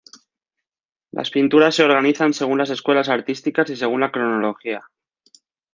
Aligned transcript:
Las 1.11 1.29
pinturas 1.29 1.75
se 1.75 1.83
organizan 1.83 2.33
según 2.33 2.57
las 2.57 2.71
escuelas 2.71 3.07
artísticas 3.07 3.69
y 3.69 3.75
según 3.75 3.99
la 4.01 4.11
cronología. 4.11 4.81